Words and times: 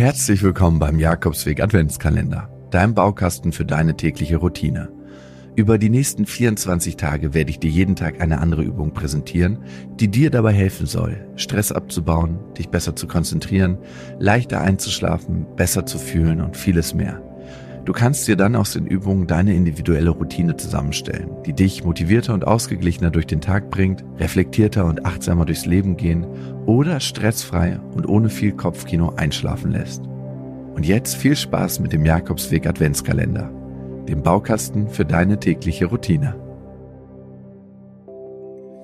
Herzlich 0.00 0.42
willkommen 0.42 0.78
beim 0.78 0.98
Jakobsweg 0.98 1.62
Adventskalender, 1.62 2.48
deinem 2.70 2.94
Baukasten 2.94 3.52
für 3.52 3.66
deine 3.66 3.98
tägliche 3.98 4.38
Routine. 4.38 4.88
Über 5.56 5.76
die 5.76 5.90
nächsten 5.90 6.24
24 6.24 6.96
Tage 6.96 7.34
werde 7.34 7.50
ich 7.50 7.58
dir 7.58 7.68
jeden 7.68 7.96
Tag 7.96 8.18
eine 8.22 8.40
andere 8.40 8.62
Übung 8.62 8.94
präsentieren, 8.94 9.58
die 9.96 10.08
dir 10.08 10.30
dabei 10.30 10.54
helfen 10.54 10.86
soll, 10.86 11.28
Stress 11.36 11.70
abzubauen, 11.70 12.38
dich 12.56 12.70
besser 12.70 12.96
zu 12.96 13.06
konzentrieren, 13.06 13.76
leichter 14.18 14.62
einzuschlafen, 14.62 15.44
besser 15.54 15.84
zu 15.84 15.98
fühlen 15.98 16.40
und 16.40 16.56
vieles 16.56 16.94
mehr. 16.94 17.20
Du 17.84 17.92
kannst 17.92 18.28
dir 18.28 18.36
dann 18.36 18.56
aus 18.56 18.74
den 18.74 18.86
Übungen 18.86 19.26
deine 19.26 19.54
individuelle 19.54 20.10
Routine 20.10 20.56
zusammenstellen, 20.56 21.30
die 21.46 21.54
dich 21.54 21.82
motivierter 21.82 22.34
und 22.34 22.46
ausgeglichener 22.46 23.10
durch 23.10 23.26
den 23.26 23.40
Tag 23.40 23.70
bringt, 23.70 24.04
reflektierter 24.18 24.84
und 24.84 25.06
achtsamer 25.06 25.46
durchs 25.46 25.64
Leben 25.64 25.96
gehen 25.96 26.26
oder 26.66 27.00
stressfrei 27.00 27.80
und 27.94 28.06
ohne 28.06 28.28
viel 28.28 28.52
Kopfkino 28.52 29.14
einschlafen 29.16 29.72
lässt. 29.72 30.02
Und 30.74 30.86
jetzt 30.86 31.16
viel 31.16 31.34
Spaß 31.34 31.80
mit 31.80 31.92
dem 31.92 32.04
Jakobsweg 32.04 32.66
Adventskalender, 32.66 33.50
dem 34.08 34.22
Baukasten 34.22 34.88
für 34.88 35.06
deine 35.06 35.40
tägliche 35.40 35.86
Routine. 35.86 36.36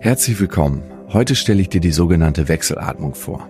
Herzlich 0.01 0.41
willkommen. 0.41 0.83
Heute 1.13 1.35
stelle 1.35 1.61
ich 1.61 1.69
dir 1.69 1.81
die 1.81 1.93
sogenannte 1.93 2.49
Wechselatmung 2.49 3.15
vor. 3.15 3.49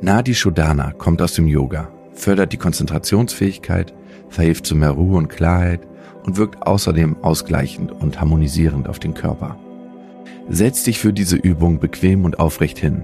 Nadi 0.00 0.34
Shodhana 0.34 0.92
kommt 0.92 1.22
aus 1.22 1.32
dem 1.34 1.46
Yoga, 1.46 1.88
fördert 2.12 2.52
die 2.52 2.58
Konzentrationsfähigkeit, 2.58 3.94
verhilft 4.28 4.66
zu 4.66 4.74
mehr 4.74 4.90
Ruhe 4.90 5.16
und 5.16 5.28
Klarheit 5.28 5.80
und 6.24 6.36
wirkt 6.36 6.66
außerdem 6.66 7.16
ausgleichend 7.22 7.92
und 7.92 8.20
harmonisierend 8.20 8.88
auf 8.88 8.98
den 8.98 9.14
Körper. 9.14 9.56
Setz 10.48 10.82
dich 10.84 10.98
für 10.98 11.12
diese 11.12 11.36
Übung 11.36 11.78
bequem 11.78 12.24
und 12.24 12.38
aufrecht 12.38 12.78
hin. 12.78 13.02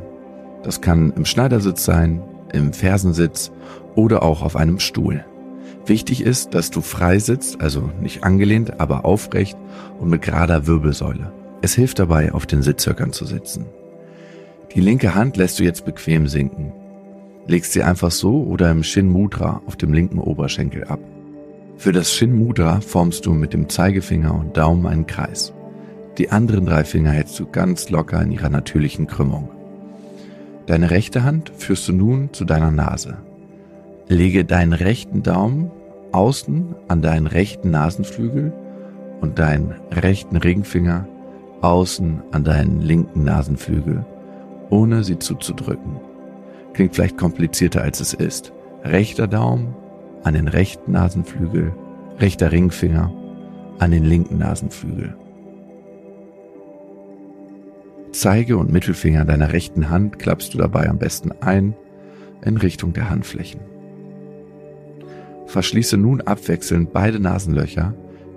Das 0.63 0.81
kann 0.81 1.13
im 1.17 1.25
Schneidersitz 1.25 1.85
sein, 1.85 2.23
im 2.53 2.73
Fersensitz 2.73 3.51
oder 3.95 4.23
auch 4.23 4.43
auf 4.43 4.57
einem 4.57 4.79
Stuhl. 4.79 5.25
Wichtig 5.87 6.23
ist, 6.23 6.55
dass 6.55 6.71
du 6.71 6.83
frei 6.83 7.19
sitzt, 7.19 7.61
also 7.61 7.91
nicht 8.01 8.25
angelehnt, 8.25 8.81
aber 8.81 9.05
aufrecht 9.05 9.57
und 9.99 10.11
mit 10.11 10.23
gerader 10.23 10.67
Wirbelsäule. 10.67 11.33
Es 11.63 11.75
hilft 11.75 11.99
dabei, 11.99 12.33
auf 12.33 12.47
den 12.47 12.63
Sitzhöckern 12.63 13.13
zu 13.13 13.25
sitzen. 13.25 13.67
Die 14.75 14.81
linke 14.81 15.15
Hand 15.15 15.37
lässt 15.37 15.59
du 15.59 15.65
jetzt 15.65 15.85
bequem 15.85 16.29
sinken. 16.29 16.73
Legst 17.51 17.73
sie 17.73 17.83
einfach 17.83 18.13
so 18.13 18.45
oder 18.45 18.71
im 18.71 18.85
Shin 18.85 19.09
Mudra 19.09 19.61
auf 19.67 19.75
dem 19.75 19.93
linken 19.93 20.21
Oberschenkel 20.21 20.85
ab. 20.85 21.01
Für 21.77 21.91
das 21.91 22.15
Shin 22.15 22.33
Mudra 22.33 22.81
formst 22.81 23.27
du 23.27 23.33
mit 23.33 23.53
dem 23.53 23.69
Zeigefinger 23.69 24.33
und 24.33 24.57
Daumen 24.57 24.87
einen 24.87 25.09
Kreis. 25.09 25.53
Die 26.17 26.31
anderen 26.31 26.67
drei 26.67 26.85
Finger 26.85 27.11
hältst 27.11 27.41
du 27.41 27.47
ganz 27.47 27.91
locker 27.91 28.23
in 28.23 28.31
ihrer 28.31 28.51
natürlichen 28.51 29.09
Krümmung. 29.09 29.51
Deine 30.67 30.93
rechte 30.93 31.25
Hand 31.25 31.51
führst 31.57 31.89
du 31.89 31.93
nun 31.93 32.33
zu 32.33 32.45
deiner 32.45 32.71
Nase. 32.71 33.17
Lege 34.07 34.45
deinen 34.45 34.73
rechten 34.73 35.25
Daumen 35.25 35.73
außen 36.13 36.77
an 36.87 37.03
deinen 37.03 37.27
rechten 37.27 37.73
Nasenflügel 37.73 38.53
und 39.21 39.41
deinen 39.41 39.75
rechten 39.91 40.37
Ringfinger 40.37 41.09
außen 41.63 42.23
an 42.31 42.45
deinen 42.45 42.81
linken 42.81 43.25
Nasenflügel, 43.25 44.07
ohne 44.69 45.03
sie 45.03 45.19
zuzudrücken. 45.19 46.10
Klingt 46.73 46.95
vielleicht 46.95 47.19
komplizierter 47.19 47.83
als 47.83 48.01
es 48.01 48.15
ist. 48.15 48.53
Rechter 48.85 49.27
Daumen 49.27 49.75
an 50.23 50.35
den 50.35 50.49
rechten 50.49 50.93
Nasenflügel, 50.93 51.73
rechter 52.19 52.53
Ringfinger 52.53 53.13
an 53.79 53.91
den 53.91 54.05
linken 54.05 54.39
Nasenflügel. 54.39 55.17
Zeige 58.13 58.57
und 58.57 58.73
Mittelfinger 58.73 59.25
deiner 59.25 59.53
rechten 59.53 59.89
Hand 59.89 60.19
klappst 60.19 60.53
du 60.53 60.59
dabei 60.59 60.89
am 60.89 60.99
besten 60.99 61.33
ein 61.41 61.75
in 62.45 62.57
Richtung 62.57 62.93
der 62.93 63.09
Handflächen. 63.09 63.61
Verschließe 65.47 65.97
nun 65.97 66.21
abwechselnd 66.21 66.93
beide 66.93 67.21
Nasenlöcher, 67.21 67.95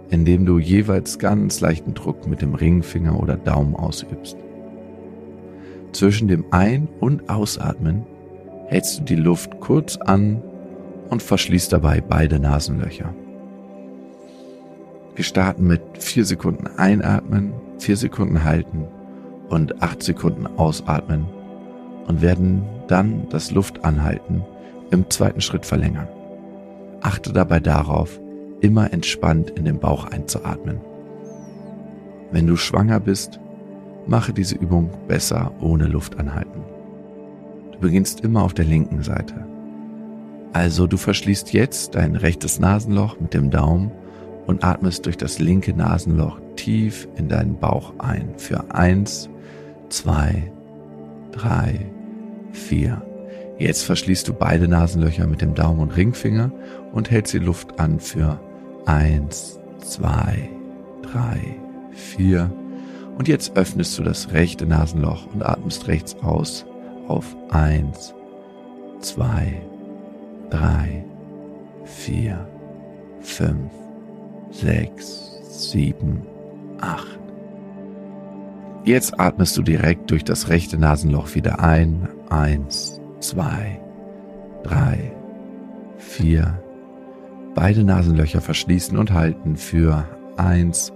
indem 0.09 0.45
du 0.45 0.59
jeweils 0.59 1.19
ganz 1.19 1.59
leichten 1.59 1.93
Druck 1.93 2.27
mit 2.27 2.41
dem 2.41 2.55
Ringfinger 2.55 3.19
oder 3.19 3.35
Daumen 3.35 3.75
ausübst. 3.75 4.37
Zwischen 5.91 6.27
dem 6.27 6.45
Ein- 6.51 6.87
und 6.99 7.29
Ausatmen 7.29 8.05
hältst 8.67 8.99
du 8.99 9.03
die 9.03 9.15
Luft 9.15 9.59
kurz 9.59 9.97
an 9.97 10.41
und 11.09 11.21
verschließt 11.21 11.71
dabei 11.71 12.01
beide 12.01 12.39
Nasenlöcher. 12.39 13.13
Wir 15.15 15.23
starten 15.23 15.67
mit 15.67 15.81
vier 15.99 16.25
Sekunden 16.25 16.67
einatmen, 16.77 17.53
vier 17.77 17.97
Sekunden 17.97 18.43
halten 18.43 18.85
und 19.49 19.83
acht 19.83 20.01
Sekunden 20.01 20.47
ausatmen 20.57 21.25
und 22.07 22.21
werden 22.21 22.63
dann 22.87 23.27
das 23.29 23.51
Luftanhalten 23.51 24.43
im 24.89 25.09
zweiten 25.09 25.41
Schritt 25.41 25.65
verlängern. 25.65 26.07
Achte 27.01 27.31
dabei 27.31 27.59
darauf, 27.59 28.19
immer 28.61 28.91
entspannt 28.91 29.51
in 29.51 29.65
den 29.65 29.79
Bauch 29.79 30.05
einzuatmen. 30.05 30.79
Wenn 32.31 32.47
du 32.47 32.55
schwanger 32.55 32.99
bist, 32.99 33.39
mache 34.07 34.33
diese 34.33 34.55
Übung 34.55 34.89
besser 35.07 35.51
ohne 35.61 35.85
Luftanhalten. 35.85 36.72
Beginnst 37.83 38.21
immer 38.21 38.43
auf 38.43 38.53
der 38.53 38.63
linken 38.63 39.03
Seite. 39.03 39.45
Also 40.53 40.87
du 40.87 40.95
verschließt 40.95 41.51
jetzt 41.51 41.95
dein 41.95 42.15
rechtes 42.15 42.57
Nasenloch 42.57 43.19
mit 43.19 43.33
dem 43.33 43.51
Daumen 43.51 43.91
und 44.45 44.63
atmest 44.63 45.05
durch 45.05 45.17
das 45.17 45.39
linke 45.39 45.73
Nasenloch 45.73 46.39
tief 46.55 47.09
in 47.17 47.27
deinen 47.27 47.59
Bauch 47.59 47.93
ein. 47.97 48.35
Für 48.37 48.73
eins, 48.73 49.29
zwei, 49.89 50.49
drei, 51.33 51.91
vier. 52.53 53.01
Jetzt 53.59 53.83
verschließt 53.83 54.29
du 54.29 54.33
beide 54.33 54.69
Nasenlöcher 54.69 55.27
mit 55.27 55.41
dem 55.41 55.53
Daumen 55.53 55.81
und 55.81 55.97
Ringfinger 55.97 56.53
und 56.93 57.11
hältst 57.11 57.33
die 57.33 57.39
Luft 57.39 57.81
an 57.81 57.99
für 57.99 58.39
eins, 58.85 59.59
zwei, 59.79 60.49
drei, 61.01 61.57
vier. 61.91 62.49
Und 63.17 63.27
jetzt 63.27 63.57
öffnest 63.57 63.99
du 63.99 64.03
das 64.03 64.31
rechte 64.31 64.65
Nasenloch 64.65 65.27
und 65.33 65.43
atmest 65.43 65.89
rechts 65.89 66.15
aus 66.21 66.65
auf 67.07 67.35
eins, 67.49 68.13
zwei, 68.99 69.61
drei, 70.49 71.03
vier, 71.83 72.47
fünf, 73.21 73.71
sechs, 74.51 75.39
sieben, 75.43 76.21
acht. 76.79 77.19
Jetzt 78.85 79.19
atmest 79.19 79.55
du 79.55 79.61
direkt 79.61 80.11
durch 80.11 80.23
das 80.23 80.49
rechte 80.49 80.77
Nasenloch 80.77 81.35
wieder 81.35 81.61
ein. 81.61 82.09
Eins, 82.29 82.99
zwei, 83.19 83.79
drei, 84.63 85.13
vier. 85.97 86.61
Beide 87.55 87.83
Nasenlöcher 87.83 88.41
verschließen 88.41 88.97
und 88.97 89.13
halten 89.13 89.55
für 89.55 90.05
eins, 90.35 90.91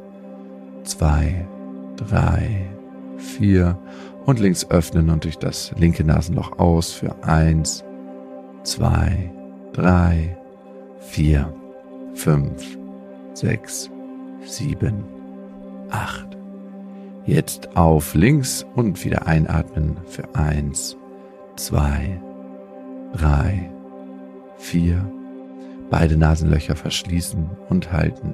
zwei, 0.84 1.48
drei, 1.96 2.66
vier. 3.18 3.80
Und 4.28 4.42
links 4.42 4.70
öffnen 4.70 5.10
und 5.10 5.24
durch 5.24 5.38
das 5.38 5.72
linke 5.78 6.04
Nasenloch 6.04 6.60
aus 6.60 6.92
für 6.92 7.24
eins, 7.24 7.86
zwei, 8.64 9.32
drei, 9.72 10.38
vier, 11.00 11.54
fünf, 12.14 12.78
sechs, 13.34 13.90
sieben, 14.44 15.06
acht. 15.92 16.28
Jetzt 17.26 17.78
auf 17.78 18.16
links 18.16 18.66
und 18.76 19.02
wieder 19.06 19.28
einatmen 19.28 19.96
für 20.08 20.36
eins, 20.36 20.98
zwei, 21.56 22.20
drei, 23.14 23.72
vier. 24.58 25.10
Beide 25.90 26.18
Nasenlöcher 26.18 26.76
verschließen 26.76 27.50
und 27.70 27.94
halten 27.94 28.34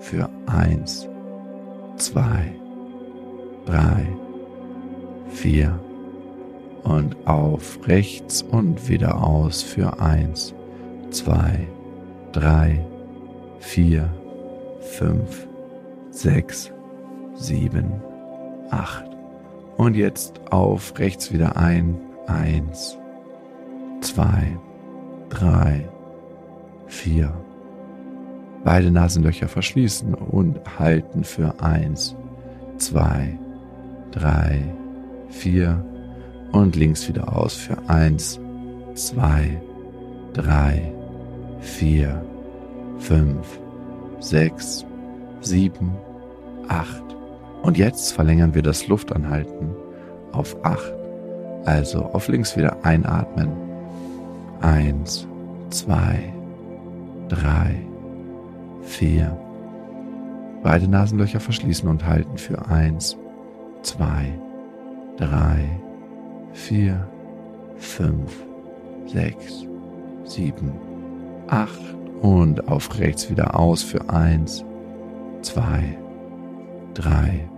für 0.00 0.28
eins, 0.44 1.08
zwei, 1.96 2.52
drei, 3.64 4.06
vier 5.44 5.78
und 6.84 7.14
auf 7.26 7.78
rechts 7.86 8.40
und 8.40 8.88
wieder 8.88 9.22
aus 9.22 9.62
für 9.62 10.00
eins, 10.00 10.54
zwei, 11.10 11.68
drei, 12.32 12.82
vier, 13.58 14.08
fünf, 14.80 15.46
sechs, 16.10 16.72
sieben, 17.34 17.92
acht. 18.70 19.04
Und 19.76 19.96
jetzt 19.96 20.40
auf 20.50 20.98
rechts 20.98 21.30
wieder 21.30 21.58
ein. 21.58 22.00
Eins, 22.26 22.96
zwei, 24.00 24.58
drei, 25.28 25.86
vier. 26.86 27.34
Beide 28.64 28.90
Nasenlöcher 28.90 29.48
verschließen 29.48 30.14
und 30.14 30.58
halten 30.78 31.22
für 31.22 31.60
eins, 31.60 32.16
zwei, 32.78 33.38
drei, 34.10 34.74
vier 35.34 35.84
und 36.52 36.76
links 36.76 37.08
wieder 37.08 37.36
aus 37.36 37.54
für 37.54 37.76
eins, 37.88 38.40
zwei, 38.94 39.60
drei, 40.32 40.92
vier, 41.60 42.24
fünf, 42.98 43.58
sechs, 44.20 44.84
sieben, 45.40 45.92
acht. 46.68 47.02
Und 47.62 47.76
jetzt 47.76 48.12
verlängern 48.12 48.54
wir 48.54 48.62
das 48.62 48.86
Luftanhalten 48.88 49.70
auf 50.32 50.56
acht. 50.64 50.94
Also 51.64 52.04
auf 52.04 52.28
links 52.28 52.56
wieder 52.56 52.84
einatmen. 52.84 53.50
Eins, 54.60 55.26
zwei, 55.70 56.32
drei, 57.28 57.74
vier. 58.82 59.36
Beide 60.62 60.88
Nasenlöcher 60.88 61.40
verschließen 61.40 61.88
und 61.88 62.06
halten 62.06 62.38
für 62.38 62.66
eins, 62.68 63.16
zwei, 63.82 64.38
drei, 65.16 65.80
vier, 66.52 67.08
fünf, 67.76 68.44
sechs, 69.06 69.66
sieben, 70.24 70.72
acht 71.48 71.94
und 72.22 72.68
auf 72.68 72.98
rechts 72.98 73.30
wieder 73.30 73.58
aus 73.58 73.82
für 73.82 74.08
eins, 74.08 74.64
zwei, 75.42 75.98
drei, 76.94 77.48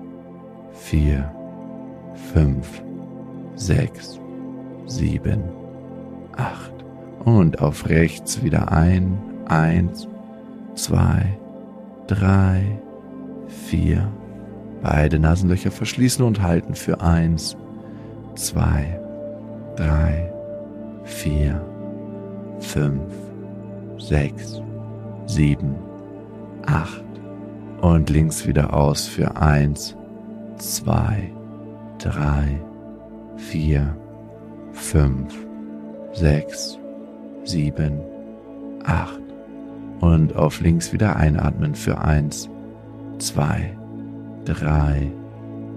vier, 0.72 1.30
fünf, 2.32 2.82
sechs, 3.54 4.20
sieben, 4.86 5.42
acht 6.36 6.72
und 7.24 7.60
auf 7.60 7.88
rechts 7.88 8.42
wieder 8.42 8.70
ein, 8.72 9.18
eins, 9.46 10.08
zwei, 10.74 11.38
drei, 12.06 12.80
vier. 13.48 14.10
Beide 14.88 15.18
Nasenlöcher 15.18 15.72
verschließen 15.72 16.24
und 16.24 16.42
halten 16.42 16.76
für 16.76 17.00
eins, 17.00 17.56
zwei, 18.36 19.00
drei, 19.74 20.32
vier, 21.02 21.60
fünf, 22.60 23.12
sechs, 23.98 24.62
sieben, 25.26 25.74
acht 26.66 27.02
und 27.80 28.10
links 28.10 28.46
wieder 28.46 28.74
aus 28.74 29.08
für 29.08 29.36
eins, 29.36 29.96
zwei, 30.56 31.32
drei, 31.98 32.62
vier, 33.36 33.96
fünf, 34.70 35.34
sechs, 36.12 36.78
sieben, 37.42 37.98
acht 38.84 39.18
und 39.98 40.36
auf 40.36 40.60
links 40.60 40.92
wieder 40.92 41.16
einatmen 41.16 41.74
für 41.74 42.00
eins, 42.00 42.48
zwei, 43.18 43.76
drei, 44.46 45.10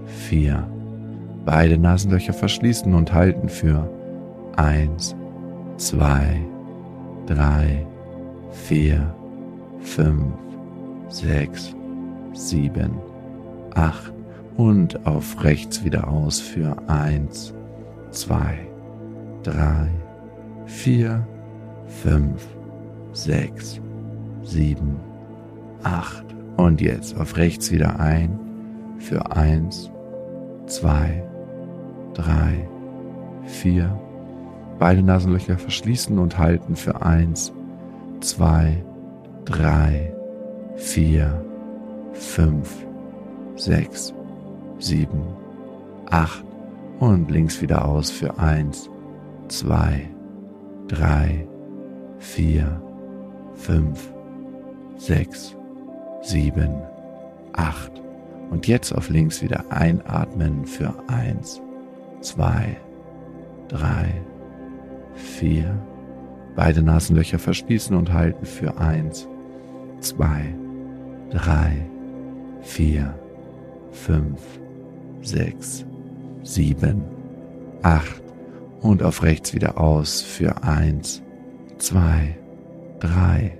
vier. 0.06 0.66
Beide 1.44 1.76
Nasenlöcher 1.78 2.32
verschließen 2.32 2.94
und 2.94 3.12
halten 3.12 3.48
für 3.48 3.90
eins, 4.56 5.14
zwei, 5.76 6.40
drei, 7.26 7.86
vier, 8.50 9.14
fünf, 9.80 10.32
sechs, 11.08 11.74
sieben, 12.32 12.92
acht 13.74 14.12
und 14.56 15.06
auf 15.06 15.42
rechts 15.42 15.84
wieder 15.84 16.08
aus 16.08 16.40
für 16.40 16.76
eins, 16.88 17.54
zwei, 18.10 18.58
drei, 19.42 19.88
vier, 20.66 21.26
fünf, 22.02 22.46
sechs, 23.12 23.80
sieben, 24.42 24.96
acht 25.82 26.24
und 26.56 26.80
jetzt 26.80 27.16
auf 27.18 27.36
rechts 27.36 27.72
wieder 27.72 27.98
ein 27.98 28.49
für 29.10 29.32
eins, 29.32 29.90
zwei, 30.66 31.24
drei, 32.14 32.68
vier. 33.44 33.98
Beide 34.78 35.02
Nasenlöcher 35.02 35.58
verschließen 35.58 36.16
und 36.16 36.38
halten 36.38 36.76
für 36.76 37.02
eins, 37.02 37.52
zwei, 38.20 38.84
drei, 39.44 40.14
vier, 40.76 41.44
fünf, 42.12 42.86
sechs, 43.56 44.14
sieben, 44.78 45.24
acht 46.08 46.44
und 47.00 47.32
links 47.32 47.60
wieder 47.60 47.84
aus 47.84 48.12
für 48.12 48.38
eins, 48.38 48.88
zwei, 49.48 50.08
drei, 50.86 51.48
vier, 52.20 52.80
fünf, 53.54 54.12
sechs, 54.98 55.56
sieben, 56.22 56.80
acht. 57.54 57.99
Und 58.50 58.66
jetzt 58.66 58.92
auf 58.92 59.08
links 59.08 59.42
wieder 59.42 59.64
einatmen 59.70 60.66
für 60.66 60.92
eins, 61.08 61.60
zwei, 62.20 62.76
drei, 63.68 64.20
vier. 65.14 65.80
Beide 66.56 66.82
Nasenlöcher 66.82 67.38
verschließen 67.38 67.96
und 67.96 68.12
halten 68.12 68.44
für 68.44 68.76
eins, 68.78 69.28
zwei, 70.00 70.52
drei, 71.30 71.86
vier, 72.60 73.14
fünf, 73.92 74.40
sechs, 75.22 75.84
sieben, 76.42 77.02
acht 77.82 78.22
und 78.80 79.02
auf 79.02 79.22
rechts 79.22 79.54
wieder 79.54 79.78
aus 79.78 80.20
für 80.22 80.62
eins, 80.64 81.22
zwei, 81.78 82.36
drei, 82.98 83.56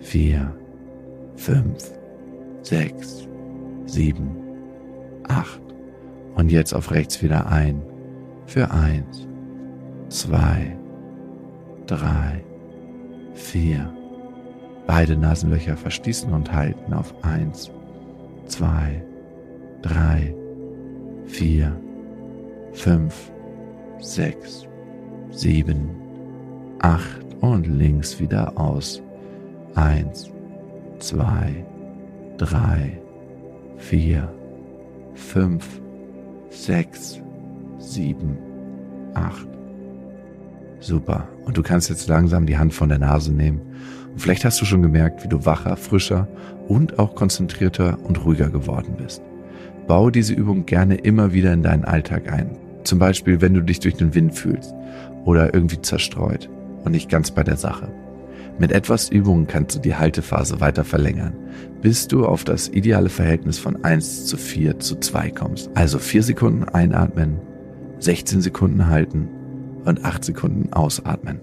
vier, 0.00 0.54
fünf, 1.36 1.92
sechs, 2.62 3.28
sieben, 3.86 4.36
acht 5.28 5.60
und 6.34 6.50
jetzt 6.50 6.74
auf 6.74 6.90
rechts 6.90 7.22
wieder 7.22 7.46
ein 7.46 7.82
für 8.46 8.70
eins, 8.70 9.26
zwei, 10.08 10.76
drei, 11.86 12.44
vier. 13.34 13.92
Beide 14.86 15.16
Nasenlöcher 15.16 15.76
verschließen 15.76 16.32
und 16.32 16.52
halten 16.52 16.92
auf 16.92 17.12
eins, 17.24 17.70
zwei, 18.46 19.02
drei, 19.82 20.34
vier, 21.26 21.76
fünf, 22.72 23.32
sechs, 23.98 24.66
sieben, 25.30 25.90
acht 26.80 27.26
und 27.40 27.66
links 27.66 28.20
wieder 28.20 28.56
aus. 28.58 29.02
Eins, 29.74 30.30
zwei, 30.98 31.64
drei, 32.38 32.98
vier, 33.76 34.32
fünf, 35.14 35.80
sechs, 36.50 37.20
sieben, 37.78 38.38
acht. 39.14 39.46
Super. 40.80 41.28
Und 41.44 41.56
du 41.56 41.62
kannst 41.62 41.88
jetzt 41.88 42.08
langsam 42.08 42.46
die 42.46 42.58
Hand 42.58 42.74
von 42.74 42.88
der 42.88 42.98
Nase 42.98 43.32
nehmen. 43.32 43.60
Und 44.12 44.20
vielleicht 44.20 44.44
hast 44.44 44.60
du 44.60 44.64
schon 44.64 44.82
gemerkt, 44.82 45.24
wie 45.24 45.28
du 45.28 45.44
wacher, 45.44 45.76
frischer 45.76 46.28
und 46.68 46.98
auch 46.98 47.14
konzentrierter 47.14 47.98
und 48.04 48.24
ruhiger 48.24 48.50
geworden 48.50 48.94
bist. 48.96 49.22
Bau 49.86 50.10
diese 50.10 50.34
Übung 50.34 50.66
gerne 50.66 50.96
immer 50.96 51.32
wieder 51.32 51.52
in 51.52 51.62
deinen 51.62 51.84
Alltag 51.84 52.32
ein. 52.32 52.56
Zum 52.84 52.98
Beispiel, 52.98 53.40
wenn 53.40 53.54
du 53.54 53.62
dich 53.62 53.80
durch 53.80 53.94
den 53.94 54.14
Wind 54.14 54.34
fühlst 54.34 54.74
oder 55.24 55.54
irgendwie 55.54 55.80
zerstreut 55.80 56.48
und 56.84 56.92
nicht 56.92 57.08
ganz 57.08 57.30
bei 57.30 57.42
der 57.42 57.56
Sache. 57.56 57.88
Mit 58.58 58.72
etwas 58.72 59.10
Übung 59.10 59.46
kannst 59.46 59.76
du 59.76 59.80
die 59.80 59.94
Haltephase 59.94 60.60
weiter 60.60 60.84
verlängern, 60.84 61.34
bis 61.82 62.08
du 62.08 62.24
auf 62.24 62.42
das 62.42 62.68
ideale 62.68 63.10
Verhältnis 63.10 63.58
von 63.58 63.84
1 63.84 64.26
zu 64.26 64.38
4 64.38 64.78
zu 64.78 64.98
2 64.98 65.30
kommst. 65.30 65.70
Also 65.74 65.98
4 65.98 66.22
Sekunden 66.22 66.64
einatmen, 66.64 67.38
16 67.98 68.40
Sekunden 68.40 68.86
halten 68.86 69.28
und 69.84 70.04
8 70.04 70.24
Sekunden 70.24 70.72
ausatmen. 70.72 71.40